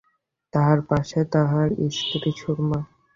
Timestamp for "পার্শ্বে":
0.87-1.21